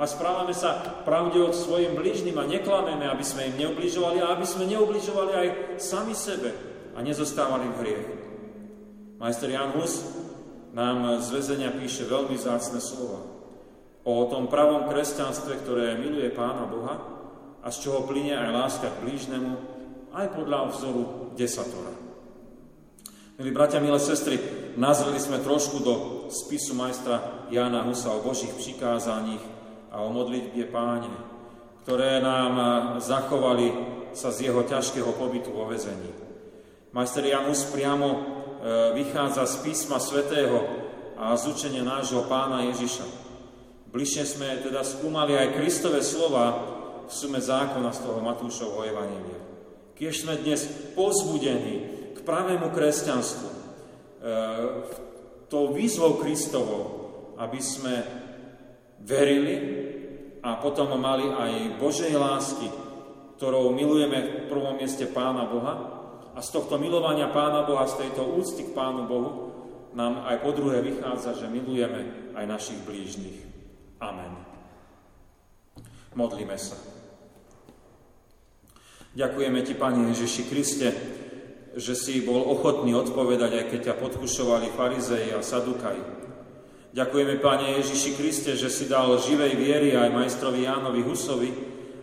A 0.00 0.08
správame 0.08 0.56
sa 0.56 0.80
pravdivo 1.04 1.52
svojim 1.52 1.92
blížnym 1.92 2.32
a 2.40 2.48
neklameme, 2.48 3.04
aby 3.04 3.20
sme 3.20 3.52
im 3.52 3.68
neubližovali 3.68 4.24
a 4.24 4.32
aby 4.32 4.48
sme 4.48 4.64
neubližovali 4.64 5.32
aj 5.36 5.48
sami 5.76 6.16
sebe 6.16 6.56
a 6.96 7.04
nezostávali 7.04 7.68
v 7.68 7.78
hriechu. 7.84 8.14
Majster 9.20 9.52
Jan 9.52 9.76
Hus 9.76 10.00
nám 10.72 11.20
z 11.20 11.28
väzenia 11.36 11.68
píše 11.76 12.08
veľmi 12.08 12.32
zácne 12.40 12.80
slova 12.80 13.20
o 14.00 14.24
tom 14.32 14.48
pravom 14.48 14.88
kresťanstve, 14.88 15.60
ktoré 15.60 16.00
miluje 16.00 16.32
Pána 16.32 16.64
Boha 16.64 16.96
a 17.60 17.68
z 17.68 17.84
čoho 17.84 18.08
plinie 18.08 18.32
aj 18.32 18.56
láska 18.56 18.88
k 18.88 19.04
blížnemu, 19.04 19.52
aj 20.16 20.32
podľa 20.32 20.72
vzoru 20.72 21.02
desatora. 21.36 21.92
Milí 23.36 23.52
bratia, 23.52 23.84
milé 23.84 24.00
sestry, 24.00 24.40
nazreli 24.80 25.20
sme 25.20 25.44
trošku 25.44 25.84
do 25.84 25.94
spisu 26.32 26.72
majstra 26.72 27.44
Jána 27.52 27.84
Husa 27.84 28.08
o 28.16 28.24
Božích 28.24 28.56
přikázaních 28.56 29.59
a 29.90 30.06
o 30.06 30.08
modlitbie 30.14 30.70
páne, 30.70 31.10
ktoré 31.82 32.22
nám 32.22 32.96
zachovali 33.02 33.74
sa 34.14 34.30
z 34.30 34.50
jeho 34.50 34.62
ťažkého 34.62 35.10
pobytu 35.14 35.50
vo 35.50 35.66
vezení. 35.66 36.10
Majster 36.90 37.22
Jan 37.22 37.46
Hus 37.46 37.66
priamo 37.70 38.08
e, 38.10 38.18
vychádza 38.98 39.46
z 39.46 39.56
písma 39.62 40.02
svätého 40.02 40.58
a 41.14 41.34
z 41.38 41.54
učenia 41.54 41.86
nášho 41.86 42.26
pána 42.26 42.66
Ježiša. 42.74 43.06
Bližšie 43.90 44.24
sme 44.26 44.48
teda 44.62 44.82
skúmali 44.82 45.38
aj 45.38 45.54
Kristové 45.58 46.02
slova, 46.02 46.78
v 47.10 47.12
sume 47.14 47.42
zákona 47.42 47.90
z 47.90 48.06
toho 48.06 48.22
Matúšovho 48.22 48.86
Evanília. 48.86 49.38
Keď 49.98 50.14
sme 50.14 50.34
dnes 50.38 50.62
pozbudení 50.94 51.74
k 52.14 52.18
pravému 52.22 52.70
kresťanstvu, 52.70 53.48
e, 53.50 53.56
tou 55.50 55.74
výzvou 55.74 56.22
Kristovou, 56.22 56.82
aby 57.34 57.58
sme 57.58 58.19
verili 59.00 59.56
a 60.40 60.56
potom 60.60 60.92
mali 60.96 61.28
aj 61.28 61.80
Božej 61.80 62.12
lásky, 62.16 62.68
ktorou 63.36 63.72
milujeme 63.72 64.46
v 64.46 64.52
prvom 64.52 64.76
mieste 64.76 65.08
Pána 65.08 65.48
Boha 65.48 65.74
a 66.36 66.38
z 66.44 66.48
tohto 66.56 66.76
milovania 66.76 67.32
Pána 67.32 67.64
Boha, 67.64 67.88
z 67.88 68.06
tejto 68.06 68.24
úcty 68.36 68.70
k 68.70 68.74
Pánu 68.76 69.08
Bohu, 69.08 69.30
nám 69.96 70.22
aj 70.28 70.44
po 70.44 70.54
druhé 70.54 70.84
vychádza, 70.84 71.34
že 71.34 71.50
milujeme 71.50 72.32
aj 72.38 72.44
našich 72.46 72.78
blížnych. 72.86 73.42
Amen. 73.98 74.38
Modlíme 76.14 76.54
sa. 76.54 76.78
Ďakujeme 79.10 79.58
Ti, 79.66 79.74
Pane 79.74 80.14
Ježiši 80.14 80.42
Kriste, 80.46 80.88
že 81.74 81.94
si 81.98 82.22
bol 82.22 82.46
ochotný 82.46 82.94
odpovedať, 82.94 83.50
aj 83.50 83.64
keď 83.74 83.80
ťa 83.90 83.94
podkušovali 83.98 84.70
farizeji 84.74 85.34
a 85.34 85.42
sadukaji. 85.42 86.19
Ďakujeme, 86.90 87.38
Pane 87.38 87.78
Ježiši 87.78 88.18
Kriste, 88.18 88.58
že 88.58 88.66
si 88.66 88.90
dal 88.90 89.14
živej 89.14 89.54
viery 89.54 89.94
aj 89.94 90.10
majstrovi 90.10 90.66
Jánovi 90.66 91.06
Husovi 91.06 91.50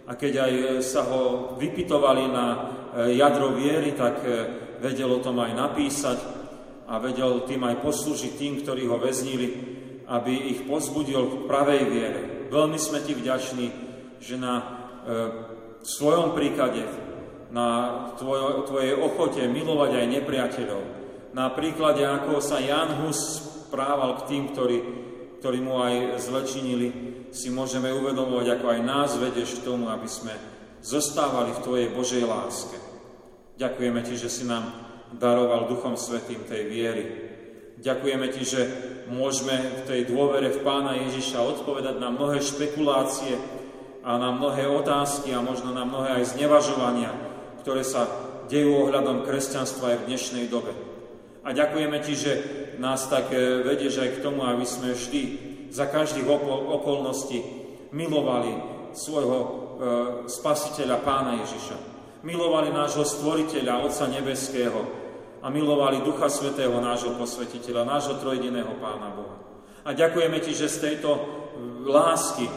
a 0.08 0.15
keď 0.15 0.47
aj 0.47 0.54
sa 0.80 1.04
ho 1.04 1.52
vypitovali 1.60 2.32
na 2.32 2.45
e, 2.47 2.58
jadro 3.19 3.52
viery, 3.52 3.91
tak 3.91 4.23
e, 4.23 4.28
vedel 4.80 5.12
o 5.12 5.19
tom 5.19 5.43
aj 5.43 5.52
napísať 5.52 6.23
a 6.88 7.04
vedel 7.04 7.43
tým 7.43 7.67
aj 7.67 7.84
poslúžiť 7.84 8.39
tým, 8.39 8.54
ktorí 8.63 8.88
ho 8.88 8.95
väznili, 8.95 9.47
aby 10.08 10.56
ich 10.56 10.63
pozbudil 10.63 11.19
k 11.19 11.36
pravej 11.52 11.82
viere. 11.91 12.21
Veľmi 12.47 12.80
sme 12.80 13.04
ti 13.04 13.12
vďační, 13.12 13.67
že 14.23 14.39
na 14.39 14.56
e, 14.56 14.65
svojom 15.84 16.32
príklade, 16.32 16.88
na 17.52 17.67
tvoj, 18.15 18.63
tvojej 18.71 18.95
ochote 18.95 19.43
milovať 19.52 19.91
aj 20.00 20.06
nepriateľov, 20.15 20.82
na 21.36 21.52
príklade, 21.52 22.08
ako 22.08 22.39
sa 22.39 22.63
Jan 22.63 23.04
Hus 23.04 23.46
správal 23.67 24.23
k 24.23 24.27
tým, 24.32 24.43
ktorí, 24.56 24.77
ktorí 25.43 25.60
mu 25.60 25.84
aj 25.84 26.23
zlečinili, 26.23 26.88
si 27.36 27.51
môžeme 27.51 27.91
uvedomovať, 27.91 28.47
ako 28.56 28.65
aj 28.71 28.80
nás 28.88 29.12
vedeš 29.19 29.60
k 29.60 29.67
tomu, 29.67 29.91
aby 29.91 30.08
sme 30.08 30.32
zostávali 30.80 31.51
v 31.51 31.63
Tvojej 31.67 31.88
Božej 31.91 32.23
láske. 32.23 32.80
Ďakujeme 33.60 33.99
Ti, 34.08 34.15
že 34.15 34.32
si 34.32 34.47
nám 34.47 34.71
daroval 35.12 35.67
Duchom 35.67 35.99
Svetým 35.99 36.47
tej 36.47 36.71
viery. 36.71 37.03
Ďakujeme 37.84 38.27
Ti, 38.32 38.43
že 38.47 38.62
môžeme 39.12 39.56
v 39.60 39.82
tej 39.84 40.01
dôvere 40.08 40.47
v 40.47 40.63
Pána 40.63 40.95
Ježiša 40.95 41.43
odpovedať 41.43 41.99
na 41.99 42.08
mnohé 42.08 42.39
špekulácie 42.39 43.36
a 44.08 44.15
na 44.15 44.32
mnohé 44.32 44.63
otázky 44.71 45.36
a 45.36 45.43
možno 45.43 45.75
na 45.75 45.84
mnohé 45.84 46.23
aj 46.23 46.39
znevažovania, 46.39 47.12
ktoré 47.60 47.84
sa 47.84 48.08
dejú 48.47 48.88
ohľadom 48.88 49.27
kresťanstva 49.27 49.91
aj 49.91 49.97
v 49.99 50.08
dnešnej 50.08 50.45
dobe. 50.47 50.71
A 51.43 51.51
ďakujeme 51.51 51.97
Ti, 51.99 52.13
že 52.15 52.34
nás 52.77 53.09
tak 53.09 53.33
e, 53.33 53.65
vedieš 53.65 54.01
aj 54.01 54.09
k 54.17 54.23
tomu, 54.23 54.45
aby 54.45 54.65
sme 54.65 54.93
vždy 54.93 55.21
za 55.73 55.89
každých 55.89 56.25
okolností 56.71 57.39
milovali 57.91 58.53
svojho 58.93 59.37
e, 59.37 59.49
spasiteľa 60.29 60.97
Pána 61.01 61.41
Ježiša. 61.43 61.77
Milovali 62.25 62.73
nášho 62.73 63.05
stvoriteľa, 63.05 63.85
Otca 63.85 64.09
Nebeského 64.09 64.81
a 65.41 65.47
milovali 65.53 66.01
Ducha 66.01 66.29
Svetého, 66.29 66.73
nášho 66.81 67.13
posvetiteľa, 67.17 67.85
nášho 67.85 68.17
trojediného 68.17 68.73
Pána 68.81 69.13
Boha. 69.13 69.37
A 69.85 69.93
ďakujeme 69.93 70.41
Ti, 70.41 70.51
že 70.53 70.67
z 70.67 70.77
tejto 70.81 71.09
lásky, 71.85 72.47
e, 72.47 72.53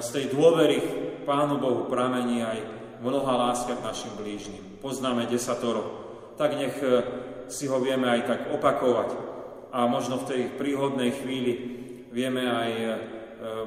z 0.00 0.08
tej 0.12 0.24
dôvery 0.32 0.78
Pánu 1.26 1.58
Bohu 1.58 1.90
pramení 1.90 2.46
aj 2.46 2.58
mnoha 3.02 3.50
láska 3.50 3.76
k 3.76 3.84
našim 3.84 4.12
blížnym. 4.16 4.80
Poznáme 4.80 5.28
desatoro. 5.28 6.06
Tak 6.36 6.54
nech 6.54 6.76
si 7.48 7.70
ho 7.70 7.78
vieme 7.78 8.10
aj 8.10 8.20
tak 8.26 8.40
opakovať 8.54 9.10
a 9.70 9.86
možno 9.86 10.22
v 10.22 10.28
tej 10.28 10.42
príhodnej 10.56 11.14
chvíli 11.14 11.52
vieme 12.10 12.46
aj 12.46 12.70
e, 12.72 12.88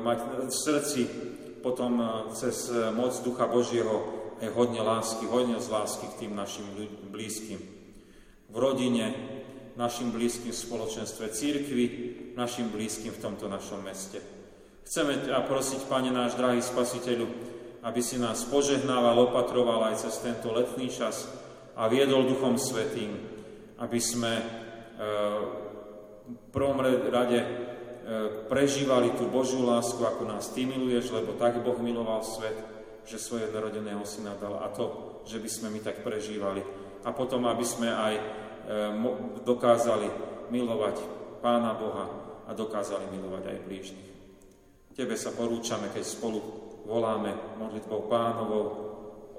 mať 0.02 0.20
v 0.48 0.54
srdci 0.54 1.02
potom 1.60 2.00
e, 2.00 2.06
cez 2.34 2.72
moc 2.96 3.14
Ducha 3.22 3.46
Božieho 3.46 4.20
aj 4.40 4.56
hodne 4.56 4.80
lásky, 4.80 5.28
hodne 5.28 5.60
z 5.60 5.68
lásky 5.68 6.08
k 6.16 6.20
tým 6.26 6.34
našim 6.36 6.64
blízkym. 7.12 7.60
V 8.50 8.56
rodine, 8.56 9.12
našim 9.76 10.16
blízkym 10.16 10.56
v 10.56 10.64
spoločenstve 10.64 11.28
církvy, 11.30 11.86
našim 12.40 12.72
blízkym 12.72 13.12
v 13.12 13.24
tomto 13.24 13.52
našom 13.52 13.84
meste. 13.84 14.24
Chceme 14.88 15.30
a 15.30 15.44
prosiť, 15.44 15.86
Pane 15.86 16.10
náš 16.10 16.34
drahý 16.40 16.64
Spasiteľu, 16.64 17.28
aby 17.86 18.02
si 18.02 18.18
nás 18.18 18.48
požehnával, 18.48 19.30
opatroval 19.30 19.92
aj 19.92 20.08
cez 20.08 20.18
tento 20.24 20.50
letný 20.50 20.90
čas 20.90 21.30
a 21.78 21.86
viedol 21.88 22.26
Duchom 22.28 22.58
Svetým, 22.58 23.39
aby 23.80 24.00
sme 24.00 24.34
e, 24.36 24.44
v 26.30 26.48
prvom 26.52 26.80
rade 26.84 27.40
e, 27.40 27.48
prežívali 28.52 29.16
tú 29.16 29.32
Božiu 29.32 29.64
lásku, 29.64 30.00
ako 30.04 30.28
nás 30.28 30.52
Ty 30.52 30.68
miluješ, 30.68 31.16
lebo 31.16 31.40
tak 31.40 31.64
Boh 31.64 31.80
miloval 31.80 32.22
svet, 32.22 32.56
že 33.08 33.18
svoje 33.18 33.48
narodeného 33.50 34.04
syna 34.04 34.36
dal 34.38 34.60
a 34.60 34.68
to, 34.70 35.20
že 35.26 35.40
by 35.40 35.50
sme 35.50 35.68
my 35.74 35.80
tak 35.82 36.04
prežívali. 36.04 36.62
A 37.08 37.16
potom, 37.16 37.48
aby 37.48 37.64
sme 37.64 37.88
aj 37.88 38.14
e, 38.20 38.24
dokázali 39.48 40.08
milovať 40.52 41.00
Pána 41.40 41.72
Boha 41.72 42.06
a 42.46 42.52
dokázali 42.52 43.08
milovať 43.16 43.44
aj 43.48 43.64
blížnych. 43.64 44.10
Tebe 44.92 45.16
sa 45.16 45.32
porúčame, 45.32 45.88
keď 45.88 46.04
spolu 46.04 46.40
voláme 46.84 47.32
modlitbou 47.56 48.12
pánovou, 48.12 48.66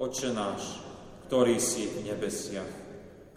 Oče 0.01 0.33
náš, 0.33 0.81
ktorý 1.29 1.61
si 1.61 1.85
v 1.85 2.09
nebesiach 2.09 2.90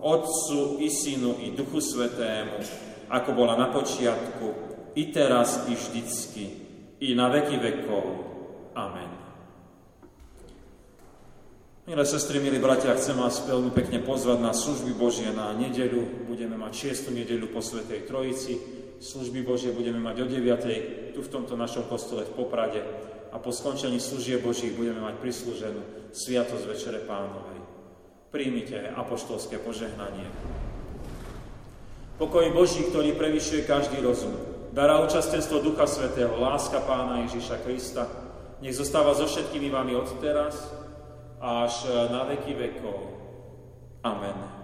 Otcu 0.00 0.80
i 0.80 0.88
Synu 0.88 1.36
i 1.44 1.52
Duchu 1.52 1.80
Svetému, 1.80 2.56
ako 3.12 3.30
bola 3.36 3.54
na 3.56 3.68
počiatku, 3.68 4.46
i 4.96 5.12
teraz, 5.12 5.68
i 5.68 5.76
vždycky, 5.76 6.44
i 7.00 7.14
na 7.14 7.28
veky 7.28 7.56
vekov. 7.60 8.06
Amen. 8.74 9.10
Milé 11.90 12.06
sestry, 12.06 12.38
milí 12.38 12.62
bratia, 12.62 12.94
chcem 12.94 13.18
vás 13.18 13.42
veľmi 13.44 13.74
pekne 13.74 13.98
pozvať 14.04 14.38
na 14.38 14.54
služby 14.54 14.94
Božie 14.94 15.26
na 15.34 15.50
nedeľu. 15.56 16.28
Budeme 16.30 16.54
mať 16.54 16.72
šiestu 16.86 17.10
nedeľu 17.10 17.50
po 17.50 17.58
Svetej 17.58 18.06
Trojici. 18.06 18.54
Služby 19.00 19.42
Božie 19.42 19.74
budeme 19.74 19.98
mať 19.98 20.22
o 20.22 20.26
9. 20.28 21.16
tu 21.16 21.20
v 21.24 21.32
tomto 21.32 21.58
našom 21.58 21.88
kostole 21.88 22.28
v 22.28 22.36
Poprade 22.36 22.84
a 23.32 23.36
po 23.40 23.50
skončení 23.50 23.98
služie 23.98 24.38
Božích 24.38 24.76
budeme 24.76 25.02
mať 25.02 25.18
prislúženú 25.18 26.12
Sviatosť 26.14 26.64
Večere 26.68 27.00
Pánovej 27.02 27.59
príjmite 28.30 28.94
apoštolské 28.94 29.58
požehnanie. 29.58 30.26
Pokoj 32.16 32.46
Boží, 32.54 32.86
ktorý 32.86 33.18
prevyšuje 33.18 33.66
každý 33.66 33.98
rozum, 33.98 34.34
dará 34.70 35.02
účastenstvo 35.02 35.58
Ducha 35.64 35.86
Svetého, 35.90 36.38
láska 36.38 36.78
Pána 36.84 37.26
Ježiša 37.26 37.62
Krista, 37.66 38.06
nech 38.60 38.76
zostáva 38.76 39.16
so 39.16 39.26
všetkými 39.26 39.72
vami 39.72 39.96
od 39.96 40.08
teraz 40.20 40.68
až 41.40 41.88
na 42.12 42.28
veky 42.28 42.52
vekov. 42.52 42.98
Amen. 44.04 44.59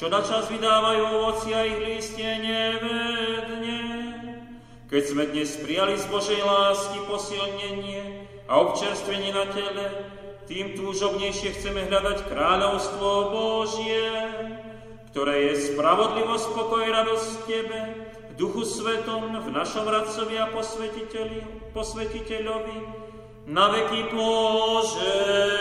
Čo 0.00 0.08
na 0.08 0.24
čas 0.24 0.48
vydávajú 0.48 1.28
a 1.28 1.60
ich 1.60 1.76
listie 1.84 2.40
nevedne. 2.40 3.84
Keď 4.88 5.02
sme 5.12 5.28
dnes 5.28 5.60
prijali 5.60 5.92
z 6.00 6.08
Božej 6.08 6.40
lásky 6.40 7.04
posilnenie 7.04 8.24
a 8.48 8.64
občerstvenie 8.64 9.28
na 9.36 9.44
tele, 9.52 10.08
tým 10.48 10.72
túžobnejšie 10.72 11.52
chceme 11.52 11.84
hľadať 11.84 12.32
kráľovstvo 12.32 13.28
Božie, 13.28 14.08
ktoré 15.12 15.52
je 15.52 15.68
spravodlivosť, 15.68 16.48
pokoj, 16.56 16.80
radosť 16.80 17.28
v 17.28 17.44
Tebe, 17.44 18.08
v 18.32 18.40
Duchu 18.40 18.64
Svetom, 18.64 19.36
v 19.36 19.52
našom 19.52 19.84
Radcovi 19.84 20.40
a 20.40 20.48
posvetiteľovi, 21.76 22.78
na 23.52 23.68
veky 23.68 24.08
požehnanom. 24.16 25.60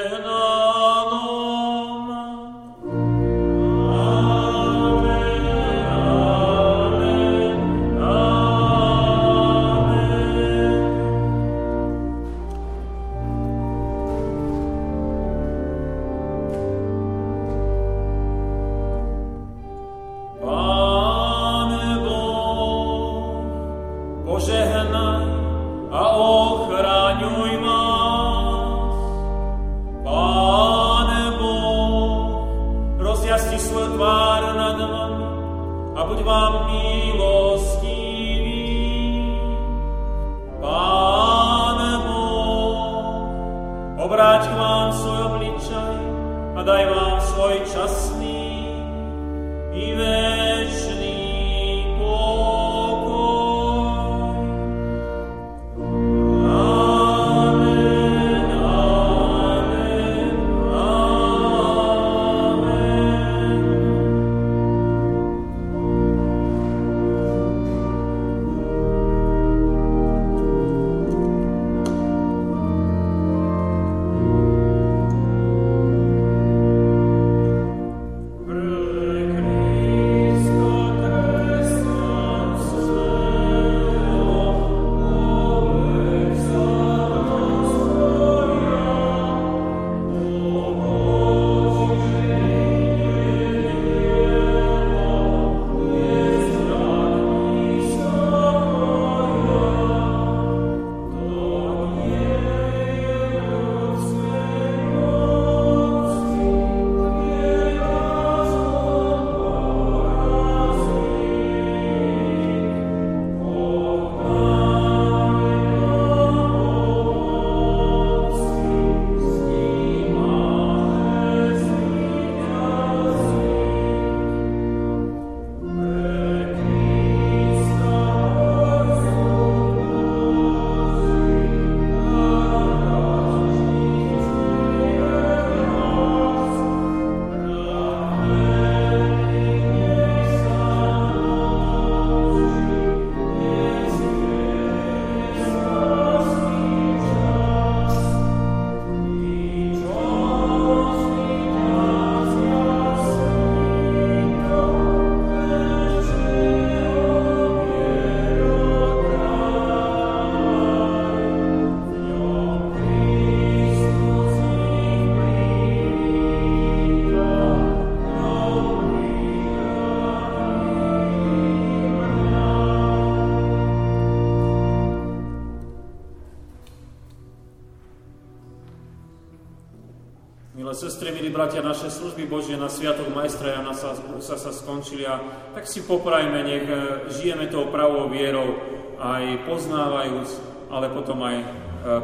Bratia, 181.40 181.64
naše 181.64 181.88
služby 181.88 182.28
Božie 182.28 182.60
na 182.60 182.68
Sviatok 182.68 183.16
Majstra 183.16 183.56
Jana 183.56 183.72
sa, 183.72 183.96
sa, 184.20 184.36
sa 184.36 184.52
skončili 184.52 185.08
a 185.08 185.24
tak 185.56 185.72
si 185.72 185.80
poprajme, 185.88 186.36
nech 186.44 186.68
e, 186.68 186.76
žijeme 187.16 187.48
tou 187.48 187.72
pravou 187.72 188.12
vierou, 188.12 188.60
aj 189.00 189.48
poznávajúc, 189.48 190.36
ale 190.68 190.92
potom 190.92 191.24
aj 191.24 191.40
e, 191.40 191.46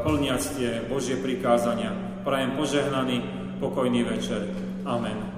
plniac 0.08 0.40
tie 0.56 0.80
Božie 0.88 1.20
prikázania. 1.20 1.92
Prajem 2.24 2.56
požehnaný, 2.56 3.28
pokojný 3.60 4.08
večer. 4.08 4.56
Amen. 4.88 5.35